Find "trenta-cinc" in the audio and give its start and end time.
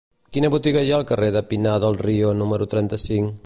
2.75-3.39